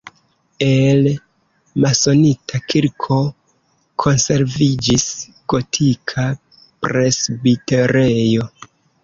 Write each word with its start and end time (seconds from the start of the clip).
El 0.67 1.03
masonita 1.83 2.59
kirko 2.73 3.17
konserviĝis 4.05 5.05
gotika 5.55 6.27
presbiterejo. 6.89 8.51